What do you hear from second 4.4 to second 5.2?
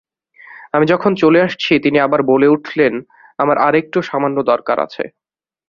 দরকার আছে।